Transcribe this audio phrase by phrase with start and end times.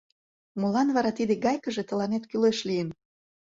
[0.59, 2.89] —Молан вара тиде гайкыже тыланет кӱлеш лийын?